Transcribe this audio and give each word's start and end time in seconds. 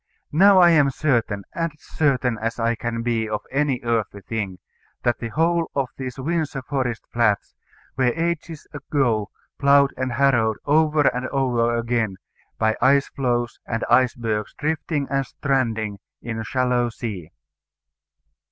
Now 0.31 0.57
I 0.57 0.71
am 0.71 0.89
certain, 0.89 1.43
as 1.53 1.73
certain 1.77 2.39
as 2.39 2.57
I 2.59 2.73
can 2.73 3.03
be 3.03 3.29
of 3.29 3.41
any 3.51 3.81
earthly 3.83 4.21
thing, 4.21 4.57
that 5.03 5.19
the 5.19 5.27
whole 5.27 5.69
of 5.75 5.89
these 5.95 6.17
Windsor 6.17 6.63
Forest 6.63 7.05
Flats 7.13 7.53
were 7.95 8.05
ages 8.15 8.65
ago 8.73 9.29
ploughed 9.59 9.93
and 9.97 10.13
harrowed 10.13 10.57
over 10.65 11.01
and 11.01 11.27
over 11.27 11.77
again, 11.77 12.15
by 12.57 12.75
ice 12.81 13.09
floes 13.09 13.59
and 13.67 13.83
icebergs 13.91 14.55
drifting 14.57 15.07
and 15.11 15.23
stranding 15.27 15.99
in 16.19 16.39
a 16.39 16.43
shallow 16.43 16.89
sea." 16.89 17.29